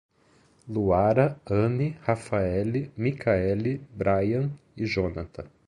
[0.73, 5.45] Luara, Anny, Rafaele, Mikaele, Braian e Jonatha